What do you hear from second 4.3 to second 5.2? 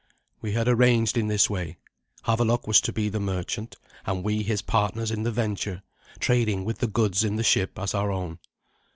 his partners